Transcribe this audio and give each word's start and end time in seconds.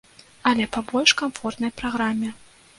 Але 0.51 0.65
па 0.77 0.83
больш 0.89 1.15
камфортнай 1.21 1.75
праграме. 1.83 2.37